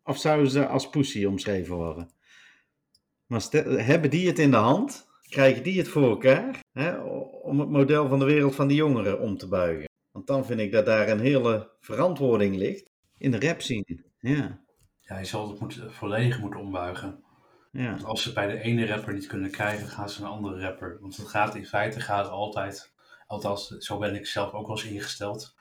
[0.05, 2.11] Of zouden ze als pussy omschreven worden?
[3.27, 5.07] Maar hebben die het in de hand?
[5.29, 6.65] Krijgen die het voor elkaar?
[6.73, 6.99] Hè,
[7.43, 9.89] om het model van de wereld van de jongeren om te buigen?
[10.11, 14.05] Want dan vind ik dat daar een hele verantwoording ligt in de rap scene.
[14.19, 14.65] Ja,
[15.01, 17.25] Ja, je zal het moeten, volledig moeten ombuigen.
[17.77, 20.37] Ja, Want als ze bij de ene rapper niet kunnen krijgen, gaan ze naar een
[20.37, 20.99] andere rapper.
[21.01, 22.93] Want het gaat in feite gaat het altijd,
[23.27, 25.55] althans zo ben ik zelf ook wel eens ingesteld,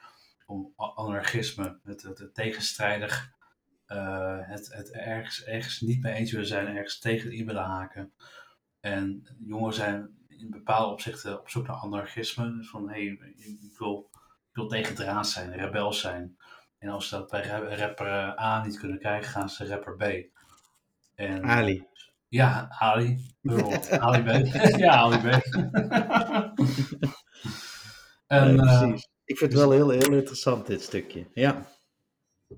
[0.46, 3.32] om anarchisme, het, het, het tegenstrijdig,
[3.86, 8.12] eh, het, het ergens, ergens niet mee eens willen zijn, ergens tegen in willen haken.
[8.80, 12.56] En jongeren zijn in bepaalde opzichten op zoek naar anarchisme.
[12.56, 14.10] Dus van hé, hey, ik, wil,
[14.50, 16.36] ik wil tegendraad zijn, rebels zijn.
[16.78, 20.34] En als ze dat bij ra- rapper A niet kunnen krijgen, gaan ze rapper B.
[21.14, 21.86] En, Ali.
[22.28, 23.26] Ja, Ali.
[23.40, 23.90] bijvoorbeeld.
[23.90, 24.46] Ali B.
[24.84, 25.24] ja, Ali B.
[28.26, 29.08] en, Nee, eh, precies.
[29.24, 31.26] Ik vind het wel heel, heel interessant, dit stukje.
[31.34, 31.66] Ja,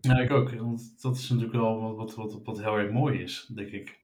[0.01, 0.51] ja, ik ook.
[0.51, 3.99] Want dat is natuurlijk wel wat, wat, wat, heel erg mooi is, denk ik.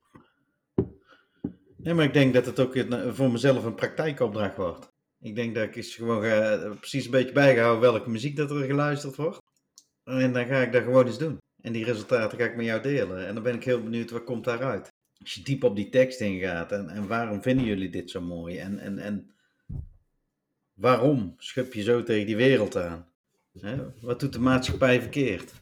[1.77, 4.93] nee, maar ik denk dat het ook een- voor mezelf een praktijkopdracht wordt.
[5.21, 8.65] Ik denk dat ik eens gewoon ga, precies een beetje bijgehouden welke muziek dat er
[8.65, 9.39] geluisterd wordt.
[10.05, 11.39] En dan ga ik dat gewoon eens doen.
[11.61, 13.27] En die resultaten ga ik met jou delen.
[13.27, 14.93] En dan ben ik heel benieuwd wat komt daaruit.
[15.21, 18.59] Als je diep op die tekst ingaat en, en waarom vinden jullie dit zo mooi?
[18.59, 19.35] En, en, en
[20.75, 23.09] waarom schub je zo tegen die wereld aan?
[24.01, 25.53] Wat doet de maatschappij verkeerd?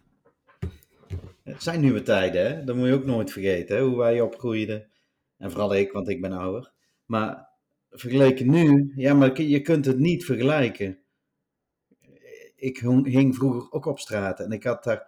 [1.42, 2.64] Het zijn nieuwe tijden, hè?
[2.64, 3.82] dat moet je ook nooit vergeten, hè?
[3.82, 4.90] hoe wij opgroeiden.
[5.38, 6.72] En vooral ik, want ik ben ouder.
[7.06, 7.48] Maar
[7.90, 10.98] vergeleken nu, ja, maar je kunt het niet vergelijken.
[12.56, 15.06] Ik hing vroeger ook op straat en ik had daar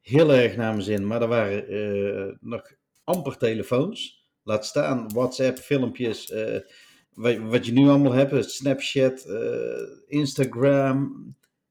[0.00, 2.72] heel erg naar mijn zin, maar er waren eh, nog
[3.04, 4.28] amper telefoons.
[4.42, 6.60] Laat staan WhatsApp, filmpjes, eh,
[7.14, 11.26] wat, je nu allemaal hebt, Snapchat, eh, Instagram,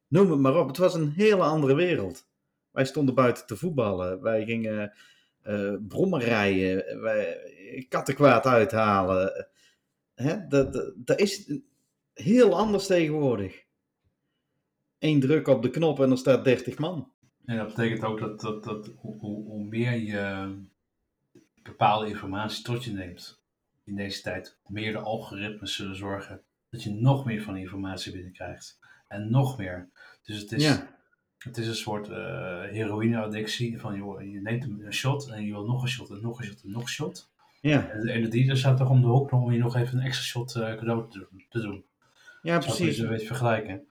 [0.08, 0.68] noem het maar op.
[0.68, 2.28] Het was een hele andere wereld.
[2.72, 4.94] Wij stonden buiten te voetballen, wij gingen
[5.42, 7.38] eh brommen rijden, wij
[7.90, 9.48] kattenkwaad uithalen.
[10.14, 10.48] Hè?
[10.48, 11.62] Dat, dat, dat is
[12.14, 13.64] heel anders tegenwoordig.
[15.00, 17.12] Eén druk op de knop en er staat 30 man.
[17.46, 20.56] En dat betekent ook dat, dat, dat hoe, hoe meer je
[21.64, 23.42] bepaalde informatie tot je neemt
[23.84, 28.12] in deze tijd, meer de algoritmes zullen zorgen dat je nog meer van die informatie
[28.12, 28.80] binnenkrijgt.
[29.08, 29.90] En nog meer.
[30.24, 30.96] Dus het is, Ja,
[31.38, 33.80] het is een soort eh heroïne-addictie.
[33.80, 36.46] Van joh, je neemt een shot en je wil nog een shot en nog een
[36.46, 37.32] shot en nog een shot.
[37.62, 39.98] ja, En de, en de dealer staat toch om de hoek om je nog even
[40.00, 41.46] een extra shot eh, cadeau te doen.
[41.50, 41.84] Te doen.
[42.42, 42.98] ja Zo kun je precies.
[43.04, 43.88] een beetje vergelijken.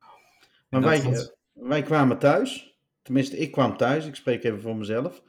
[0.69, 5.23] Maar wij, dat- wij kwamen thuis, tenminste ik kwam thuis, ik spreek even voor mezelf,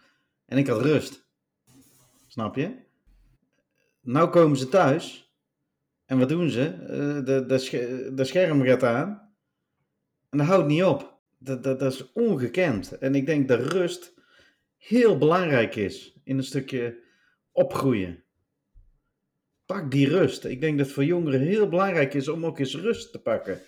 [0.46, 1.23] en ik had rust.
[2.34, 2.76] Snap je?
[4.02, 5.34] Nou komen ze thuis,
[6.06, 6.66] en wat doen ze?
[6.68, 9.36] Eh, de, de, sche- de scherm gaat aan,
[10.30, 11.22] en dat houdt niet op.
[11.38, 12.98] Dat, dat, dat is ongekend.
[12.98, 14.14] En ik denk dat rust
[14.78, 17.00] heel belangrijk is in een stukje
[17.52, 18.24] opgroeien.
[19.66, 20.46] Pak die rust.
[20.46, 23.62] Ik denk dat het voor jongeren heel belangrijk is om ook eens rust te pakken.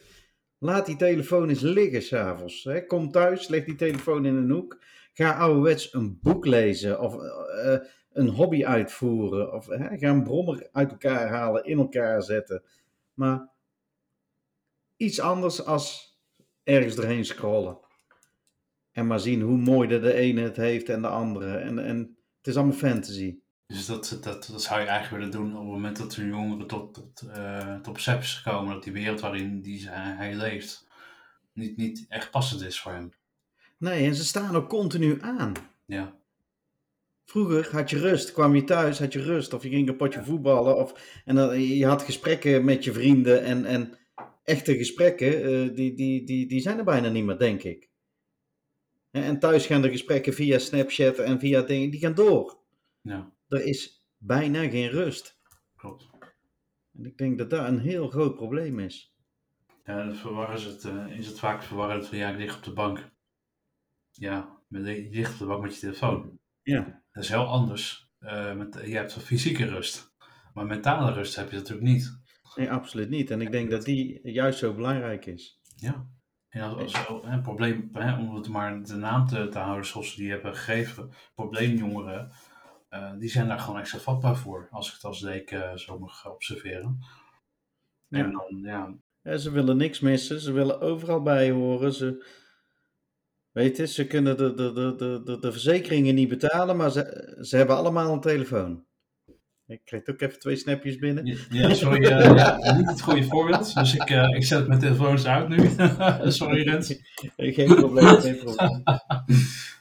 [0.57, 2.69] Laat die telefoon eens liggen s'avonds.
[2.87, 4.83] Kom thuis, leg die telefoon in een hoek.
[5.13, 7.77] Ga ouderwets een boek lezen of eh,
[8.15, 9.53] een hobby uitvoeren.
[9.53, 12.63] Of hè, ga een brommer uit elkaar halen, in elkaar zetten.
[13.13, 13.49] Maar
[14.97, 16.17] iets anders als
[16.63, 17.77] ergens erheen scrollen.
[18.91, 21.57] En maar zien hoe mooi de, de ene het heeft en de andere.
[21.57, 21.97] En, en
[22.37, 23.37] het is allemaal fantasy.
[23.67, 26.65] Dus dat, dat, dat zou je eigenlijk willen doen op het moment dat een jongere
[26.65, 30.87] tot, tot, eh, tot besef is gekomen dat die wereld waarin die, ze- hij leeft
[31.53, 33.09] niet, niet echt passend is voor hem.
[33.77, 35.51] Nee, en ze staan ook continu aan.
[35.85, 36.15] Ja,
[37.25, 40.23] Vroeger had je rust, kwam je thuis, had je rust, of je ging een potje
[40.23, 43.97] voetballen, of, en dan, je had gesprekken met je vrienden, en, en
[44.43, 47.89] echte gesprekken, eh, die, die, die, die zijn er bijna niet meer, denk ik.
[49.11, 52.59] En thuis gaan de gesprekken via Snapchat en via dingen, die gaan door.
[53.01, 55.39] Ja, Er is bijna geen rust.
[55.75, 56.09] klopt.
[56.97, 59.15] En ik denk dat dat een heel groot probleem is.
[59.83, 62.63] Ja, dan verwarren ze het, eh, is het vaak verwarrend van ja, ik lig op
[62.63, 63.09] de bank.
[64.11, 66.39] Ja, met- je ligt op de bank met je telefoon.
[66.61, 67.03] Ja.
[67.15, 68.09] Dat is heel anders.
[68.19, 70.13] Eh, met, je hebt fysieke rust.
[70.53, 72.19] Maar mentale rust heb je natuurlijk niet.
[72.55, 73.31] Nee, absoluut niet.
[73.31, 75.59] En ik denk dat die juist zo belangrijk is.
[75.75, 76.07] Ja.
[76.49, 80.11] En als, als een probleem, hè, om het maar de naam te, te houden zoals
[80.11, 82.31] ze die hebben gegeven, probleemjongeren,
[82.89, 84.67] eh, die zijn daar gewoon extra vatbaar voor.
[84.71, 86.97] Als ik het als leek eh, zo mag observeren.
[88.07, 88.23] Ja.
[88.23, 91.93] En dan, ja, Ja, ze willen niks missen, ze willen overal bij horen.
[91.93, 92.25] Ze,
[93.55, 97.57] weet je, ze kunnen de, de, de, de, de, verzekeringen niet betalen, maar ze, ze
[97.57, 98.85] hebben allemaal een telefoon.
[99.67, 101.37] Ik kreeg ook even twee snapjes binnen.
[101.49, 103.73] ja sorry, eh, ja, niet het goede voorbeeld.
[103.73, 105.69] Dus ik, eh, ik zet mijn telefoons uit nu.
[106.31, 106.87] sorry Rens.
[107.37, 108.83] Geen probleem, geen probleem.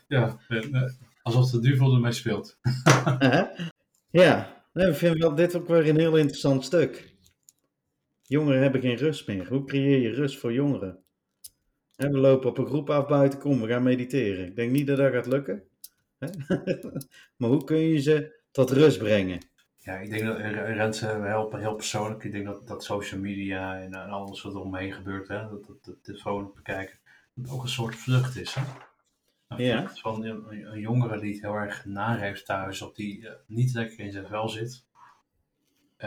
[0.07, 0.81] Ja, eh,
[1.21, 2.57] alsof de duivel ermee speelt.
[4.11, 7.15] Ja, nee, ik vind wel dit ook weer een heel interessant stuk.
[8.21, 9.47] Jongeren hebben geen rust meer.
[9.47, 11.04] Hoe creëer je rust voor jongeren?
[11.95, 14.45] Hè, we lopen op een groep af buiten, kom, we gaan mediteren.
[14.45, 15.63] Ik denk niet dat dat gaat lukken.
[17.37, 19.39] Maar hoe kun je ze tot rust brengen?
[19.77, 22.23] Ja, ik denk dat eh, Rens eh, heel, persoonlijk.
[22.23, 25.65] Ik denk dat, dat social media en, en alles wat er omheen gebeurt, hè, dat,
[25.67, 26.97] dat de telefoon bekijken,
[27.33, 28.53] dat ook een soort vlucht is.
[28.53, 28.61] Hè?
[29.47, 29.77] Een Ja.
[29.79, 33.33] vlucht van een, een jongere die het heel erg naar heeft thuis, of die eh,
[33.45, 34.83] niet lekker in zijn vel zit.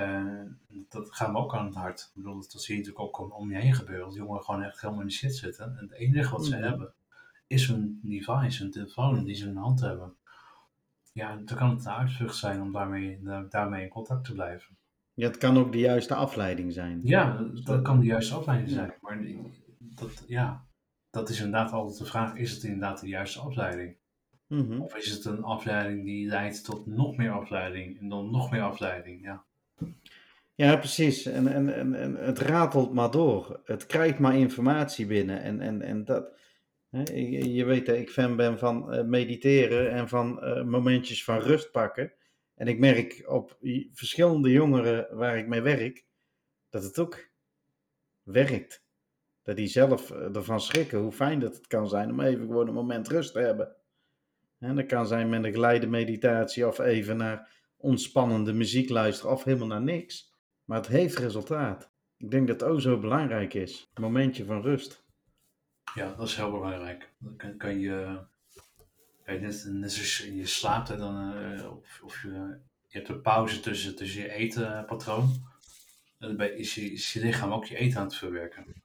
[0.03, 0.43] Eh,
[0.89, 2.01] dat gaat me ook aan het hart.
[2.01, 4.05] Ik bedoel, dat zie je natuurlijk ook om, om je heen gebeuren.
[4.07, 5.65] Dat jongeren gewoon echt helemaal in de shit zitten.
[5.65, 6.63] En het enige wat ze Mhm.
[6.65, 6.93] hebben,
[7.47, 10.15] is hun device, hun telefoon die ze in hun hand hebben.
[11.13, 14.77] Ja, dan kan het een uitvlucht zijn om daarmee, daarmee in contact te blijven.
[15.15, 17.01] Ja, het kan ook de juiste afleiding zijn.
[17.03, 18.93] Ja, dat- kan de juiste afleiding zijn.
[19.01, 19.21] Maar
[19.79, 20.67] dat, ja,
[21.11, 23.97] dat is inderdaad altijd de vraag: is het inderdaad de juiste afleiding?
[24.47, 24.81] Mhm.
[24.81, 28.63] Of is het een afleiding die leidt tot nog meer afleiding en dan nog meer
[28.63, 29.23] afleiding?
[29.23, 29.45] Ja,
[30.55, 31.27] Ja, precies.
[31.27, 33.61] En, en, en, en het ratelt maar door.
[33.65, 35.43] Het krijgt maar informatie binnen.
[35.43, 36.37] En, en, en dat.
[36.91, 41.39] Hè, je, weet dat ik fan ben van eh, mediteren en van eh, momentjes van
[41.39, 42.13] rust pakken.
[42.55, 43.57] En ik merk op
[43.93, 46.05] verschillende jongeren waar ik mee werk,
[46.71, 47.31] dat het ook
[48.23, 48.85] werkt.
[49.43, 52.69] Dat die zelf eh, ervan schrikken hoe fijn dat het kan zijn om even gewoon
[52.69, 53.77] een moment rust te hebben.
[54.59, 59.45] En dat kan zijn met een geleide meditatie of even naar ontspannende muziek luisteren of
[59.45, 60.33] helemaal naar niks.
[60.65, 61.91] Maar het heeft resultaat.
[62.17, 63.91] Ik denk dat het ook zo belangrijk is.
[63.95, 65.05] Een momentje van rust.
[65.95, 67.13] ja dat is heel belangrijk.
[67.19, 68.21] Dan kan, kan je,
[69.27, 73.61] net, net zoals je slaapt, hè, dan, eh, of, of je, je hebt een pauze
[73.61, 75.23] tussen, tussen je etenpatroon.
[76.19, 78.83] En daarbij is je, is je lichaam ook je eten aan het verwerken.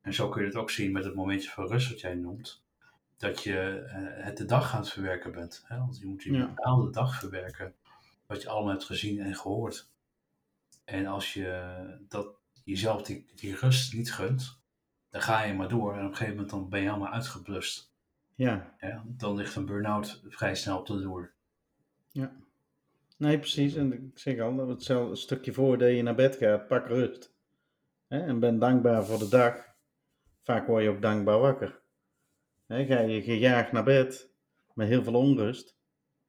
[0.00, 2.62] En zo kun je het ook zien met het momentje van rust wat jij noemt.
[3.16, 5.62] Dat je eh, het de dag aan het verwerken bent.
[5.66, 5.78] Hè?
[5.78, 6.46] Want je moet een Ja.
[6.46, 7.74] bepaalde dag verwerken.
[8.32, 9.90] Wat je allemaal hebt gezien en gehoord.
[10.84, 11.74] En als je
[12.08, 14.60] dat jezelf die, die rust niet gunt,
[15.10, 15.92] dan ga je maar door.
[15.92, 17.94] En op een gegeven moment dan ben je helemaal uitgeblust.
[18.34, 19.04] Ja, Ja?
[19.06, 21.32] Dan ligt een burn-out vrij snel op de loer.
[23.16, 23.74] nee precies.
[23.74, 27.34] En ik zeg al, hetzelfde stukje voordat je naar bed gaat, pak rust.
[28.08, 29.74] En ben dankbaar voor de dag.
[30.42, 31.80] Vaak word je ook dankbaar wakker.
[32.68, 34.30] Ga je gejaagd naar bed
[34.74, 35.78] met heel veel onrust,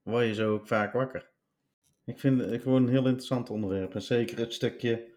[0.01, 1.32] word je zo ook vaak wakker.
[2.05, 3.95] Ik vind het gewoon een heel interessant onderwerp.
[3.95, 5.11] En zeker het stukje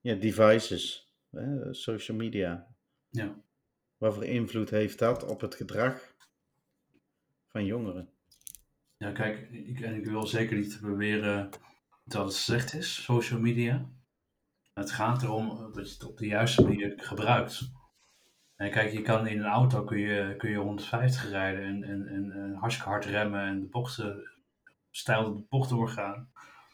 [0.00, 1.74] ja, devices, hè?
[1.74, 2.66] social media.
[3.10, 3.42] Ja.
[3.96, 6.14] Wat voor invloed heeft dat op het gedrag
[7.48, 8.08] van jongeren?
[8.96, 11.50] Ja, kijk, ik, en ik wil zeker niet beweren
[12.04, 13.88] dat het slecht is, social media.
[14.74, 17.72] Het gaat erom dat je het op de juiste manier gebruikt.
[18.56, 22.06] En kijk, je kan in een auto kun je, kun je 150 rijden en, en,
[22.06, 24.33] en, en hartstikke hard remmen en de bochten,
[24.96, 26.30] stijl de bocht doorgaan.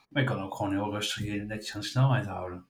[0.08, 2.66] Maar je kan ook gewoon heel rustig je netjes aan de snelheid houden.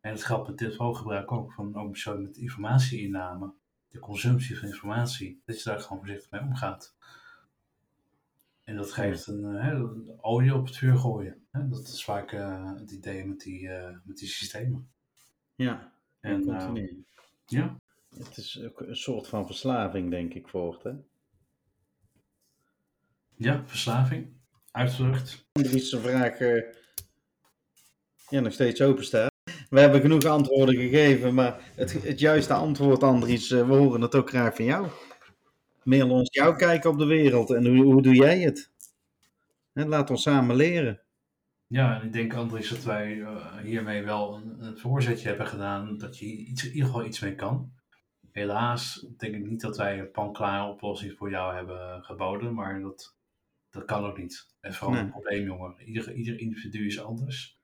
[0.00, 3.52] En dat geldt met telefoongebruik ook, van, ook zo met informatieinname,
[3.88, 6.96] de consumptie van informatie, dat je daar gewoon voorzichtig mee omgaat.
[8.64, 9.82] En dat geeft een, eh, hè,
[10.20, 11.46] olie op het vuur gooien.
[11.50, 11.68] Hè?
[11.68, 14.90] Dat is vaak eh, het idee met die, eh, met die systemen.
[15.54, 17.04] Ja, En, continu.
[17.46, 17.76] Ja,
[18.16, 20.82] Het is ook een soort van verslaving, denk ik, voor het.
[20.82, 20.92] Hè?
[23.38, 24.37] ja, verslaving,
[24.78, 25.46] uitvlucht.
[25.52, 26.62] Andries zijn vraag eh,
[28.28, 29.30] ja, nog steeds open staat.
[29.70, 34.14] We hebben genoeg antwoorden gegeven, maar het, het juiste antwoord, Andries, eh, we horen het
[34.14, 34.88] ook graag van jou.
[35.82, 38.70] Mail ons jouw kijk op de wereld en hoe, hoe doe jij het?
[39.72, 41.00] Hè, laat ons samen leren.
[41.66, 45.98] Ja, en ik denk, Andries, dat wij eh, hiermee wel een, een voorzetje hebben gedaan
[45.98, 47.72] dat je iets, in ieder geval iets mee kan.
[48.32, 53.17] helaas denk ik niet dat wij een panklare oplossing voor jou hebben geboden, maar dat,
[53.78, 54.46] dat kan ook niet.
[54.60, 55.04] En vooral Nee.
[55.04, 55.80] een probleem, jongen.
[55.82, 57.58] Ieder, ieder individu is anders.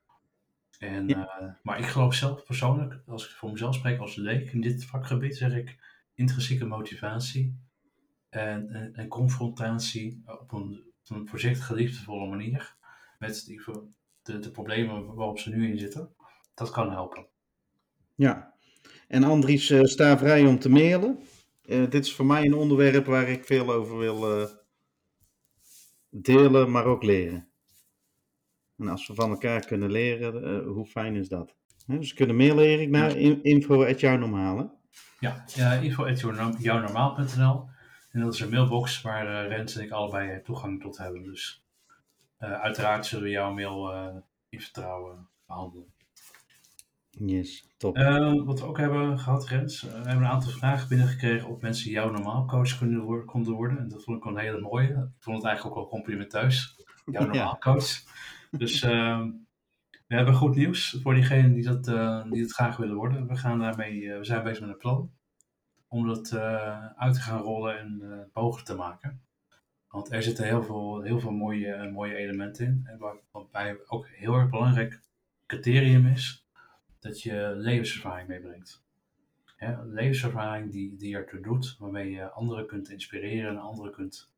[0.78, 1.38] En, Ja.
[1.38, 4.84] eh, maar ik geloof zelf persoonlijk, als ik voor mezelf spreek als leek in dit
[4.84, 5.78] vakgebied, zeg ik
[6.14, 7.58] intrinsieke motivatie
[8.28, 12.76] en, en, en confrontatie op een, op een voorzichtige, liefdevolle manier
[13.18, 13.62] met die,
[14.22, 16.14] de, de problemen waarop ze nu in zitten.
[16.54, 17.26] Dat kan helpen.
[18.14, 18.54] Ja.
[19.08, 21.18] En Andries, eh, sta vrij om te mailen.
[21.62, 24.48] Eh, dit is voor mij een onderwerp waar ik veel over wil
[26.22, 27.48] delen, maar ook leren.
[28.76, 31.54] En als we van elkaar kunnen leren, eh, hoe fijn is dat?
[31.86, 34.80] Dus we kunnen mailen, Erik, naar in- info.jouwnormaal.
[35.20, 37.68] Ja, ja info.jouwnormaal.nl
[38.10, 41.22] En dat is een mailbox waar eh, Rens en ik allebei eh, toegang tot hebben.
[41.22, 41.64] Dus
[42.38, 43.92] uiteraard zullen we jouw mail
[44.48, 45.93] in vertrouwen behandelen.
[47.18, 47.96] Yes, top.
[47.96, 51.60] Eh, wat we ook hebben gehad, Rens, eh, we hebben een aantal vragen binnengekregen of
[51.60, 53.78] mensen jouw normaal coach kunnen worden, konden worden.
[53.78, 54.88] En dat vond ik wel een hele mooie.
[54.88, 56.76] Ik vond het eigenlijk ook wel complimenteus.
[57.04, 58.02] Jouw normaal coach.
[58.58, 59.24] Dus eh,
[60.06, 63.26] we hebben goed nieuws voor diegenen die dat, eh, die het graag willen worden.
[63.26, 65.10] We, gaan daarmee, eh, we zijn bezig met een plan
[65.88, 66.34] om dat
[66.96, 69.22] uit te gaan rollen en mogelijk te maken.
[69.88, 72.80] Want er zitten heel veel, heel veel mooie, mooie elementen in.
[72.84, 75.00] En waar, waarbij ook heel erg belangrijk
[75.46, 76.43] criterium is
[77.04, 78.82] dat je levenservaring meebrengt.
[79.58, 84.32] Ja, levenservaring die, die ertoe doet, waarmee je anderen kunt inspireren en anderen kunt,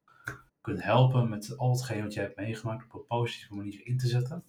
[0.60, 4.06] kunt helpen met al hetgeen wat je hebt meegemaakt op een positieve manier in te
[4.06, 4.44] zetten.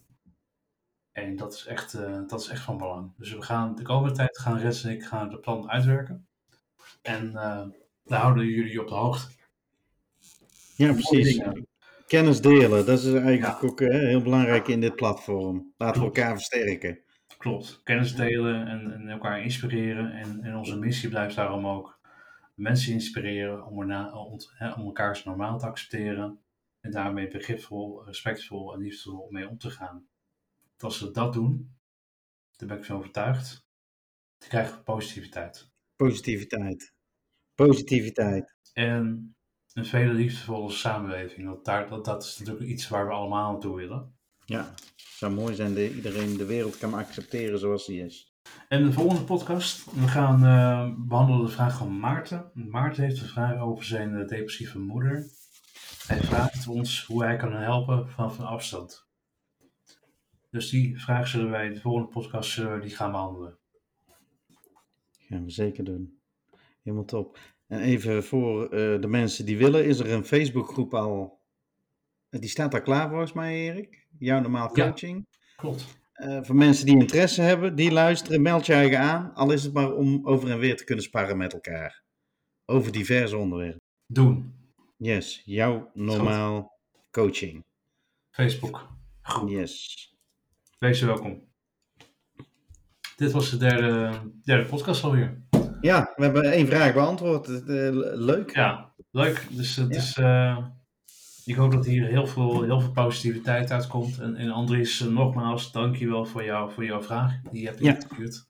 [1.12, 3.12] En dat is echt, uh, dat is echt van belang.
[3.16, 6.26] Dus we gaan de komende tijd gaan Rens en ik gaan het plan uitwerken.
[7.02, 7.66] En uh,
[8.04, 9.30] daar houden jullie op de hoogte.
[10.76, 11.42] Ja, precies.
[12.06, 13.68] Kennis delen, dat is eigenlijk ja.
[13.68, 15.72] ook uh, heel belangrijk in dit platform.
[15.76, 17.06] Laten we elkaar versterken.
[17.38, 17.80] Klopt.
[17.82, 20.12] Kennis delen en, en elkaar inspireren.
[20.12, 22.00] En, en, onze missie blijft daarom ook
[22.54, 26.40] mensen inspireren om, erna, om, hè, om elkaars normaal te accepteren.
[26.80, 30.06] En daarmee begripvol, respectvol en liefdevol mee om te gaan.
[30.68, 31.76] Want als we dat doen,
[32.56, 33.66] daar ben ik van overtuigd,
[34.38, 35.70] dan krijgen we positiviteit.
[35.96, 36.94] Positiviteit.
[37.54, 38.56] Positiviteit.
[38.72, 39.36] En
[39.72, 41.46] een vele liefdevolle samenleving.
[41.46, 44.16] Dat, daar, dat, dat is natuurlijk iets waar we allemaal naartoe willen.
[44.44, 44.74] Ja,
[45.18, 48.36] zou mooi zijn dat iedereen de wereld kan accepteren zoals die is.
[48.68, 52.50] En de volgende podcast, we gaan uh, behandelen de vraag van Maarten.
[52.54, 55.26] Maarten heeft een vraag over zijn uh, depressieve moeder.
[56.06, 59.06] Hij vraagt ons hoe hij kan helpen vanaf een afstand.
[60.50, 63.58] Dus die vraag zullen wij, de volgende podcast, we die gaan behandelen.
[65.18, 66.18] Gaan we zeker doen.
[66.82, 67.38] Helemaal top.
[67.66, 71.40] En even voor uh, de mensen die willen, is er een Facebookgroep al.
[72.30, 74.06] Die staat daar klaar volgens mij, Erik.
[74.18, 75.26] Jouw normaal coaching.
[75.30, 75.96] Ja, klopt.
[76.14, 79.34] Uh, voor mensen die interesse hebben, die luisteren, meld je eigen aan.
[79.34, 82.02] Al is het maar om over en weer te kunnen sparren met elkaar.
[82.66, 83.80] Over diverse onderwerpen.
[84.06, 84.54] Doen.
[84.96, 86.78] Yes, jouw normaal
[87.10, 87.64] coaching.
[88.30, 88.88] Facebook
[89.22, 89.48] groep.
[89.48, 90.16] Yes.
[90.78, 91.42] Wees welkom.
[93.16, 94.10] Dit was de derde,
[94.44, 95.42] derde podcast alweer.
[95.80, 97.48] Ja, we hebben één vraag beantwoord.
[97.48, 97.58] Uh,
[98.14, 98.54] leuk.
[98.54, 99.46] Ja, leuk.
[99.50, 99.96] Dus het ja.
[99.96, 100.66] is, uh,
[101.48, 104.18] ik hoop dat hier heel veel, heel veel positiviteit uitkomt.
[104.18, 107.40] En, en Andries, uh, nogmaals, dankjewel voor, jou, voor jouw vraag.
[107.50, 108.46] Die je hebt ingestuurd.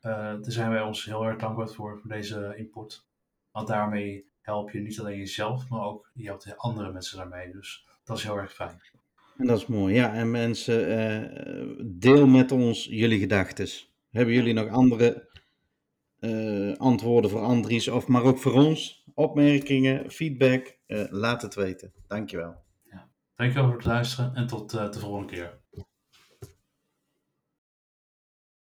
[0.00, 0.36] Ja.
[0.36, 3.06] daar zijn wij ons heel erg dankbaar voor, voor deze input.
[3.52, 7.52] Want daarmee help je niet alleen jezelf, maar ook je helpt andere mensen daarmee.
[7.52, 8.80] Dus dat is heel erg fijn.
[9.36, 9.94] En dat is mooi.
[9.94, 13.68] Ja, en mensen, uh, deel met ons jullie gedachten.
[14.10, 15.27] Hebben jullie nog andere
[16.20, 19.04] uh, antwoorden voor Andries, of maar ook voor ons?
[19.14, 20.78] Opmerkingen, feedback?
[20.86, 21.92] Uh, laat het weten.
[22.06, 22.54] Dankjewel.
[22.90, 23.08] Ja.
[23.36, 25.60] Dankjewel voor het luisteren en tot uh, de volgende keer.